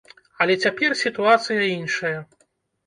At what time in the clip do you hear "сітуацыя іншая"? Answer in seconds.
1.03-2.17